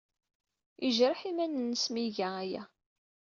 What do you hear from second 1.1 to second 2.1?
iman-nnes mi